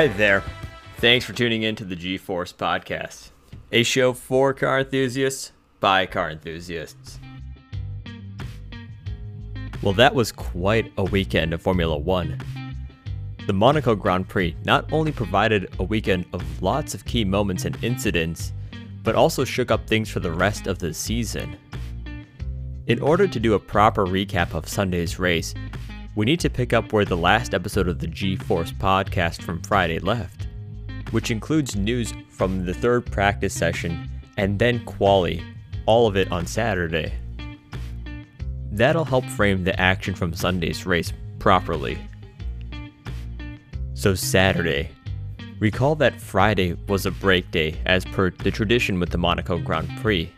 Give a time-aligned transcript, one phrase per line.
[0.00, 0.42] Hi there.
[0.96, 3.32] Thanks for tuning in to the G Force Podcast,
[3.70, 7.20] a show for car enthusiasts by car enthusiasts.
[9.82, 12.40] Well, that was quite a weekend of Formula One.
[13.46, 17.76] The Monaco Grand Prix not only provided a weekend of lots of key moments and
[17.84, 18.54] incidents,
[19.02, 21.58] but also shook up things for the rest of the season.
[22.86, 25.52] In order to do a proper recap of Sunday's race,
[26.14, 29.62] we need to pick up where the last episode of the G Force podcast from
[29.62, 30.48] Friday left,
[31.12, 35.42] which includes news from the third practice session and then quali,
[35.86, 37.12] all of it on Saturday.
[38.72, 41.98] That'll help frame the action from Sunday's race properly.
[43.94, 44.90] So, Saturday.
[45.58, 49.90] Recall that Friday was a break day as per the tradition with the Monaco Grand
[50.00, 50.32] Prix,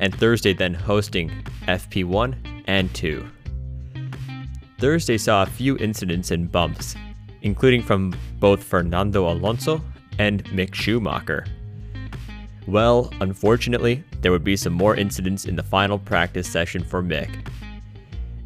[0.00, 1.30] and Thursday then hosting
[1.68, 3.24] FP1 and 2.
[4.78, 6.94] Thursday saw a few incidents and bumps,
[7.42, 9.80] including from both Fernando Alonso
[10.18, 11.46] and Mick Schumacher.
[12.66, 17.48] Well, unfortunately, there would be some more incidents in the final practice session for Mick.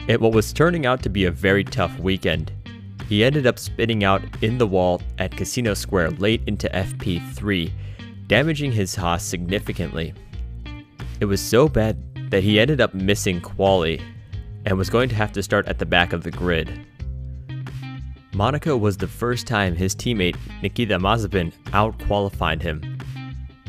[0.09, 2.53] At what was turning out to be a very tough weekend,
[3.09, 7.73] he ended up spinning out in the wall at Casino Square late into FP3,
[8.29, 10.15] damaging his Haas significantly.
[11.19, 11.99] It was so bad
[12.31, 14.01] that he ended up missing quali
[14.67, 16.87] and was going to have to start at the back of the grid.
[18.35, 22.99] Monaco was the first time his teammate Nikita Mazepin out-qualified him.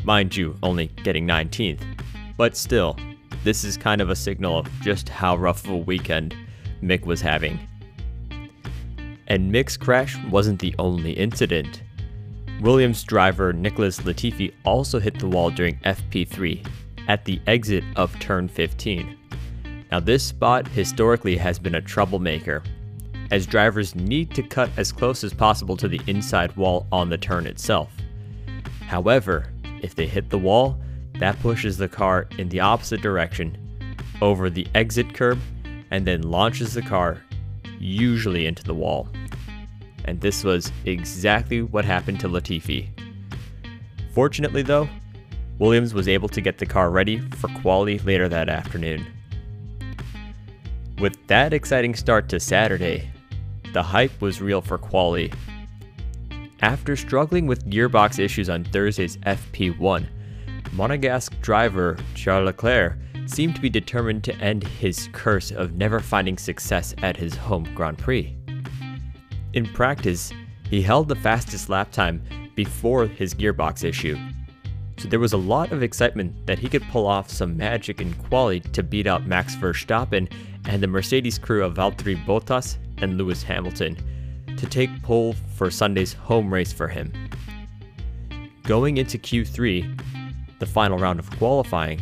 [0.04, 1.82] Mind you, only getting 19th.
[2.36, 2.96] But still,
[3.44, 6.36] this is kind of a signal of just how rough of a weekend
[6.82, 7.58] Mick was having.
[9.26, 11.82] And Mick's crash wasn't the only incident.
[12.60, 16.66] Williams driver Nicholas Latifi also hit the wall during FP3
[17.08, 19.18] at the exit of turn 15.
[19.92, 22.62] Now, this spot historically has been a troublemaker,
[23.30, 27.18] as drivers need to cut as close as possible to the inside wall on the
[27.18, 27.90] turn itself.
[28.86, 29.52] However,
[29.82, 30.78] if they hit the wall,
[31.18, 33.54] that pushes the car in the opposite direction
[34.22, 35.38] over the exit curb
[35.90, 37.22] and then launches the car,
[37.78, 39.10] usually into the wall.
[40.06, 42.88] And this was exactly what happened to Latifi.
[44.14, 44.88] Fortunately, though,
[45.58, 49.06] Williams was able to get the car ready for quali later that afternoon.
[51.02, 53.10] With that exciting start to Saturday,
[53.72, 55.32] the hype was real for quali.
[56.60, 60.06] After struggling with gearbox issues on Thursday's FP1,
[60.76, 62.96] Monegasque driver Charles Leclerc
[63.26, 67.64] seemed to be determined to end his curse of never finding success at his home
[67.74, 68.36] Grand Prix.
[69.54, 70.32] In practice,
[70.70, 72.22] he held the fastest lap time
[72.54, 74.16] before his gearbox issue,
[74.98, 78.14] so there was a lot of excitement that he could pull off some magic in
[78.14, 80.30] quali to beat out Max Verstappen
[80.66, 83.96] and the Mercedes crew of Valtteri Bottas and Lewis Hamilton
[84.56, 87.12] to take pole for Sunday's home race for him.
[88.64, 90.00] Going into Q3,
[90.58, 92.00] the final round of qualifying,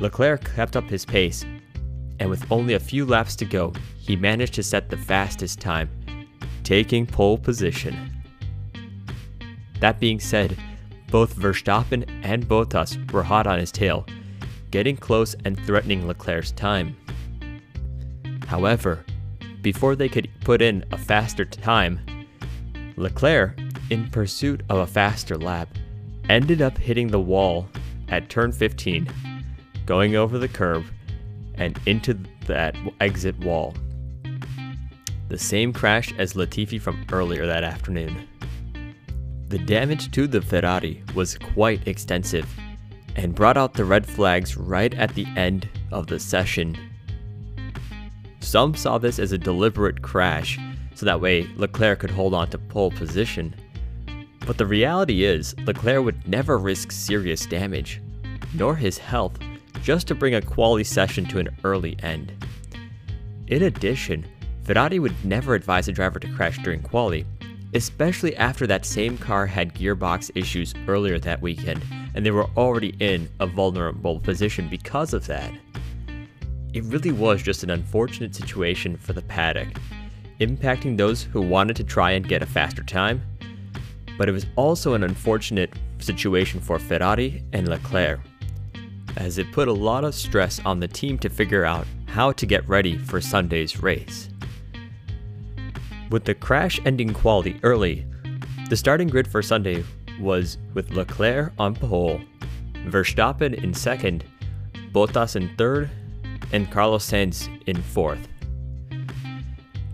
[0.00, 1.44] Leclerc kept up his pace,
[2.18, 5.88] and with only a few laps to go, he managed to set the fastest time,
[6.64, 8.10] taking pole position.
[9.80, 10.58] That being said,
[11.10, 14.06] both Verstappen and Bottas were hot on his tail,
[14.70, 16.96] getting close and threatening Leclerc's time.
[18.52, 19.02] However,
[19.62, 22.00] before they could put in a faster time,
[22.96, 23.58] Leclerc,
[23.88, 25.70] in pursuit of a faster lap,
[26.28, 27.66] ended up hitting the wall
[28.08, 29.08] at turn 15,
[29.86, 30.84] going over the curb
[31.54, 32.12] and into
[32.44, 33.74] that exit wall.
[35.30, 38.28] The same crash as Latifi from earlier that afternoon.
[39.48, 42.46] The damage to the Ferrari was quite extensive
[43.16, 46.76] and brought out the red flags right at the end of the session.
[48.42, 50.58] Some saw this as a deliberate crash,
[50.94, 53.54] so that way Leclerc could hold on to pole position.
[54.46, 58.02] But the reality is, Leclerc would never risk serious damage,
[58.52, 59.38] nor his health,
[59.82, 62.32] just to bring a quality session to an early end.
[63.46, 64.26] In addition,
[64.64, 67.24] Ferrari would never advise a driver to crash during quali,
[67.74, 71.82] especially after that same car had gearbox issues earlier that weekend
[72.14, 75.52] and they were already in a vulnerable position because of that.
[76.72, 79.68] It really was just an unfortunate situation for the paddock,
[80.40, 83.20] impacting those who wanted to try and get a faster time,
[84.16, 88.20] but it was also an unfortunate situation for Ferrari and Leclerc,
[89.16, 92.46] as it put a lot of stress on the team to figure out how to
[92.46, 94.30] get ready for Sunday's race.
[96.10, 98.06] With the crash ending quality early,
[98.70, 99.84] the starting grid for Sunday
[100.18, 102.18] was with Leclerc on pole,
[102.86, 104.24] Verstappen in second,
[104.92, 105.90] Bottas in third,
[106.52, 108.28] and Carlos Sainz in fourth.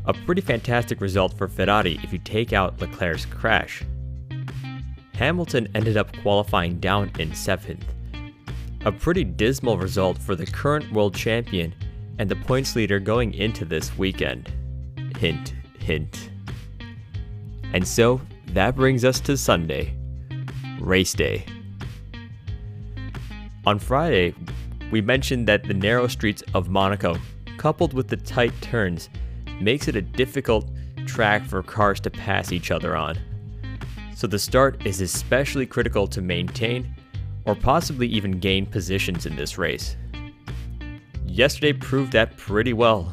[0.04, 3.84] A pretty fantastic result for Ferrari if you take out Leclerc's crash.
[5.14, 7.82] Hamilton ended up qualifying down in 7th.
[8.84, 11.74] A pretty dismal result for the current world champion
[12.18, 14.52] and the points leader going into this weekend.
[15.18, 16.30] Hint, hint.
[17.72, 19.94] And so, that brings us to Sunday,
[20.80, 21.44] race day.
[23.66, 24.34] On Friday,
[24.90, 27.16] we mentioned that the narrow streets of Monaco,
[27.56, 29.08] coupled with the tight turns,
[29.60, 30.70] makes it a difficult
[31.06, 33.18] track for cars to pass each other on.
[34.14, 36.94] So the start is especially critical to maintain
[37.44, 39.96] or possibly even gain positions in this race.
[41.26, 43.12] Yesterday proved that pretty well.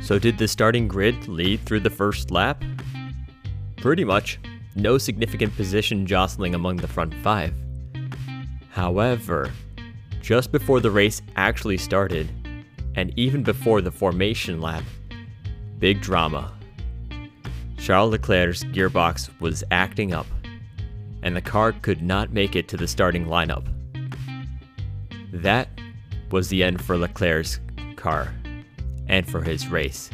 [0.00, 2.64] So, did the starting grid lead through the first lap?
[3.76, 4.40] Pretty much.
[4.74, 7.54] No significant position jostling among the front five.
[8.70, 9.52] However,
[10.22, 12.30] just before the race actually started,
[12.94, 14.84] and even before the formation lap,
[15.78, 16.52] big drama.
[17.76, 20.26] Charles Leclerc's gearbox was acting up,
[21.24, 23.66] and the car could not make it to the starting lineup.
[25.32, 25.68] That
[26.30, 27.58] was the end for Leclerc's
[27.96, 28.32] car,
[29.08, 30.08] and for his race.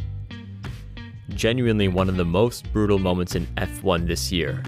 [1.29, 4.63] Genuinely one of the most brutal moments in F1 this year,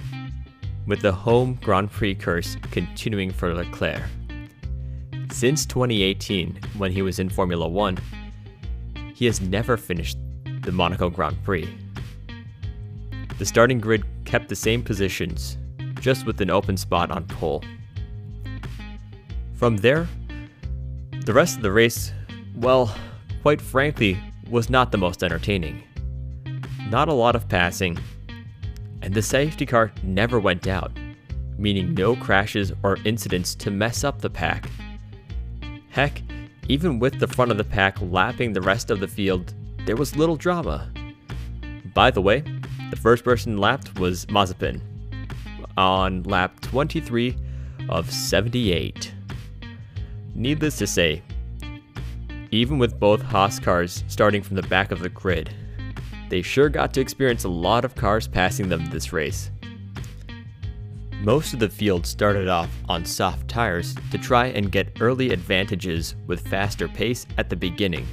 [0.87, 4.03] with the home Grand Prix curse continuing for Leclerc.
[5.31, 7.97] Since 2018, when he was in Formula One,
[9.15, 10.19] he has never finished
[10.62, 11.69] the Monaco Grand Prix.
[13.38, 15.56] The starting grid kept the same positions,
[16.00, 17.62] just with an open spot on pole.
[19.55, 20.09] From there,
[21.25, 22.12] the rest of the race,
[22.56, 22.94] well,
[23.43, 24.19] quite frankly,
[24.50, 25.82] was not the most entertaining.
[26.91, 27.99] Not a lot of passing,
[29.00, 30.93] and the safety car never went out,
[31.56, 34.69] meaning no crashes or incidents to mess up the pack.
[35.91, 36.23] Heck,
[36.69, 39.55] even with the front of the pack lapping the rest of the field,
[39.87, 40.89] there was little drama.
[41.95, 42.45] By the way,
[42.91, 44.81] the first person lapped was Mazepin
[45.77, 47.37] on lap 23
[47.89, 49.13] of 78.
[50.35, 51.23] Needless to say,
[52.53, 55.51] even with both Haas cars starting from the back of the grid,
[56.29, 59.51] they sure got to experience a lot of cars passing them this race.
[61.22, 66.14] Most of the field started off on soft tires to try and get early advantages
[66.26, 68.06] with faster pace at the beginning.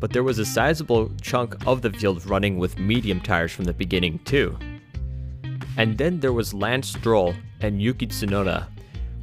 [0.00, 3.72] But there was a sizable chunk of the field running with medium tires from the
[3.72, 4.58] beginning too.
[5.76, 8.66] And then there was Lance Stroll and Yuki Tsunoda,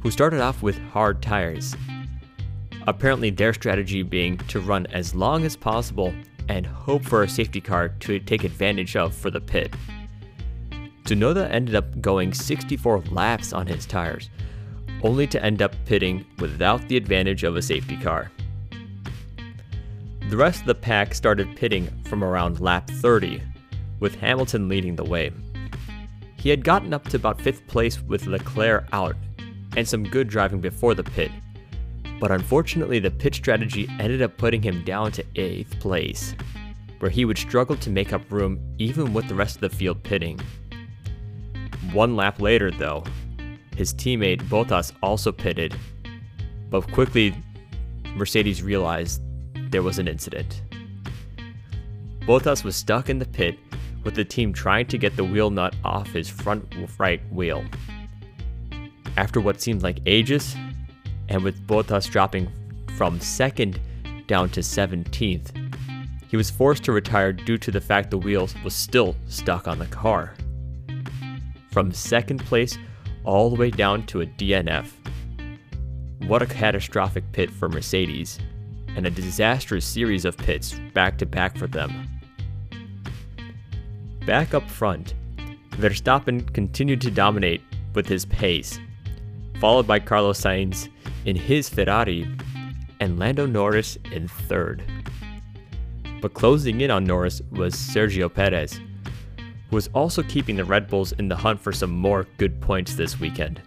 [0.00, 1.76] who started off with hard tires.
[2.86, 6.14] Apparently, their strategy being to run as long as possible
[6.48, 9.74] and hope for a safety car to take advantage of for the pit.
[11.06, 14.28] Tsunoda ended up going 64 laps on his tires,
[15.04, 18.32] only to end up pitting without the advantage of a safety car.
[20.28, 23.40] The rest of the pack started pitting from around lap 30,
[24.00, 25.30] with Hamilton leading the way.
[26.38, 29.14] He had gotten up to about 5th place with Leclerc out
[29.76, 31.30] and some good driving before the pit,
[32.18, 36.34] but unfortunately the pit strategy ended up putting him down to 8th place,
[36.98, 40.02] where he would struggle to make up room even with the rest of the field
[40.02, 40.40] pitting.
[41.96, 43.04] One lap later, though,
[43.74, 45.74] his teammate Bottas also pitted,
[46.68, 47.34] but quickly
[48.14, 49.22] Mercedes realized
[49.70, 50.60] there was an incident.
[52.20, 53.58] Bottas was stuck in the pit
[54.04, 57.64] with the team trying to get the wheel nut off his front right wheel.
[59.16, 60.54] After what seemed like ages,
[61.30, 62.52] and with Bottas dropping
[62.98, 63.80] from second
[64.26, 65.50] down to 17th,
[66.28, 69.78] he was forced to retire due to the fact the wheel was still stuck on
[69.78, 70.34] the car
[71.76, 72.78] from second place
[73.24, 74.92] all the way down to a DNF.
[76.26, 78.38] What a catastrophic pit for Mercedes,
[78.96, 82.08] and a disastrous series of pits back to back for them.
[84.24, 85.12] Back up front,
[85.72, 87.60] Verstappen continued to dominate
[87.92, 88.80] with his pace,
[89.60, 90.88] followed by Carlos Sainz
[91.26, 92.26] in his Ferrari
[93.00, 94.82] and Lando Norris in third.
[96.22, 98.80] But closing in on Norris was Sergio Perez,
[99.70, 103.18] was also keeping the Red Bulls in the hunt for some more good points this
[103.18, 103.60] weekend.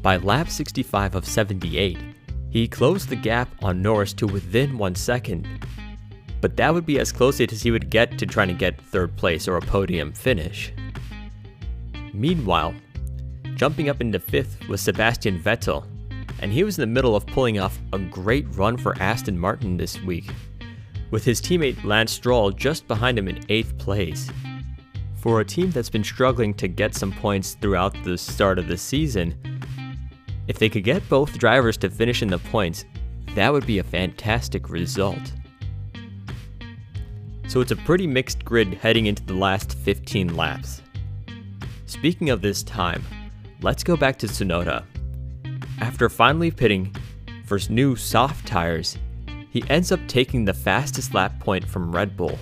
[0.00, 1.98] By lap 65 of 78,
[2.50, 5.46] he closed the gap on Norris to within one second,
[6.40, 9.16] but that would be as close as he would get to trying to get third
[9.16, 10.72] place or a podium finish.
[12.12, 12.74] Meanwhile,
[13.54, 15.86] jumping up into fifth was Sebastian Vettel,
[16.40, 19.76] and he was in the middle of pulling off a great run for Aston Martin
[19.76, 20.30] this week
[21.12, 24.28] with his teammate Lance Stroll just behind him in 8th place.
[25.14, 28.76] For a team that's been struggling to get some points throughout the start of the
[28.76, 29.36] season,
[30.48, 32.86] if they could get both drivers to finish in the points,
[33.36, 35.32] that would be a fantastic result.
[37.46, 40.80] so it's a pretty mixed grid heading into the last 15 laps.
[41.84, 43.04] Speaking of this time,
[43.60, 44.84] let's go back to Tsunoda.
[45.78, 46.96] After finally pitting
[47.44, 48.96] for new soft tires,
[49.52, 52.38] he ends up taking the fastest lap point from Red Bull.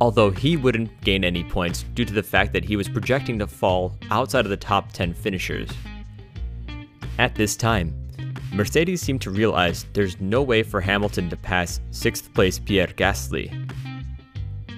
[0.00, 3.46] Although he wouldn't gain any points due to the fact that he was projecting to
[3.46, 5.70] fall outside of the top 10 finishers.
[7.20, 7.94] At this time,
[8.52, 13.52] Mercedes seemed to realize there's no way for Hamilton to pass 6th place Pierre Gasly.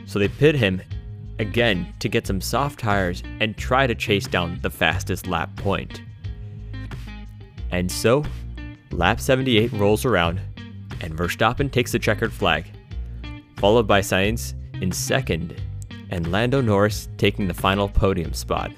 [0.05, 0.83] So they pit him
[1.39, 6.03] again to get some soft tires and try to chase down the fastest lap point.
[7.71, 8.23] And so,
[8.91, 10.41] lap 78 rolls around,
[11.01, 12.67] and Verstappen takes the checkered flag,
[13.57, 15.61] followed by Sainz in second,
[16.11, 18.71] and Lando Norris taking the final podium spot.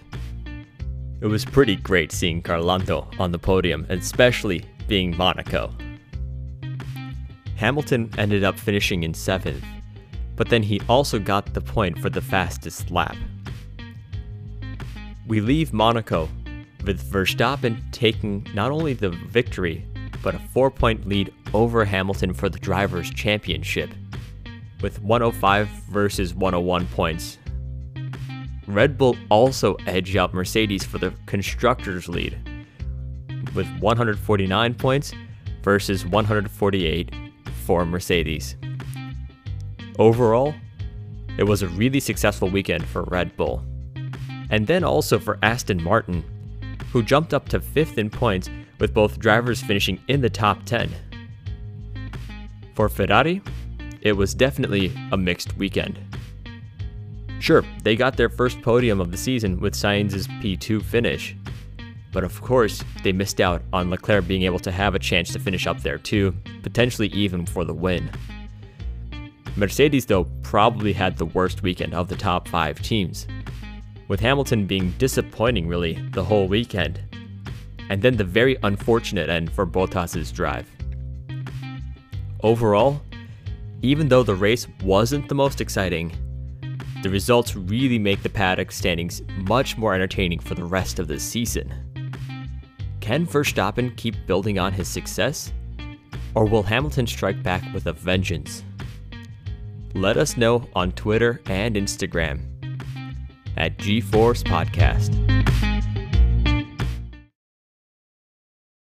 [1.20, 5.70] It was pretty great seeing Carlando on the podium, especially being Monaco.
[7.56, 9.62] Hamilton ended up finishing in 7th,
[10.34, 13.16] but then he also got the point for the fastest lap.
[15.26, 16.28] We leave Monaco
[16.84, 19.84] with Verstappen taking not only the victory,
[20.22, 23.90] but a 4 point lead over Hamilton for the Drivers' Championship,
[24.80, 27.38] with 105 versus 101 points.
[28.66, 32.38] Red Bull also edged out Mercedes for the Constructors' lead,
[33.54, 35.12] with 149 points
[35.62, 37.14] versus 148
[37.64, 38.56] for Mercedes.
[39.98, 40.54] Overall,
[41.36, 43.64] it was a really successful weekend for Red Bull.
[44.50, 46.24] And then also for Aston Martin,
[46.92, 50.90] who jumped up to 5th in points with both drivers finishing in the top 10.
[52.80, 53.42] For Ferrari,
[54.00, 55.98] it was definitely a mixed weekend.
[57.38, 61.36] Sure, they got their first podium of the season with Sainz's P2 finish,
[62.10, 65.38] but of course, they missed out on Leclerc being able to have a chance to
[65.38, 68.10] finish up there too, potentially even for the win.
[69.56, 73.26] Mercedes, though, probably had the worst weekend of the top five teams,
[74.08, 76.98] with Hamilton being disappointing really the whole weekend,
[77.90, 80.66] and then the very unfortunate end for Bottas's drive.
[82.42, 83.00] Overall,
[83.82, 86.12] even though the race wasn't the most exciting,
[87.02, 91.18] the results really make the paddock standings much more entertaining for the rest of the
[91.18, 91.72] season.
[93.00, 95.52] Can Verstappen keep building on his success?
[96.34, 98.62] Or will Hamilton strike back with a vengeance?
[99.94, 102.42] Let us know on Twitter and Instagram
[103.56, 105.16] at GForce Podcast.